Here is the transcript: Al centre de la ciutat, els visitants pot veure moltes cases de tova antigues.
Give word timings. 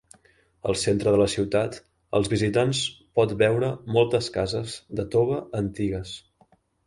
Al 0.71 0.75
centre 0.83 1.11
de 1.15 1.19
la 1.21 1.27
ciutat, 1.33 1.75
els 2.19 2.29
visitants 2.31 2.79
pot 3.19 3.35
veure 3.43 3.69
moltes 3.99 4.31
cases 4.39 4.75
de 5.01 5.05
tova 5.17 5.37
antigues. 5.63 6.17